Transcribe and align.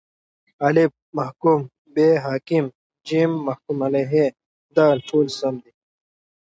الف: 0.67 0.93
محکوم 1.17 1.59
به 1.93 2.07
ب: 2.15 2.19
حاکم 2.25 2.65
ج: 3.07 3.09
محکوم 3.47 3.77
علیه 3.87 4.23
د: 4.75 4.77
ټوله 5.07 5.31
سم 5.39 5.55
دي 5.63 5.71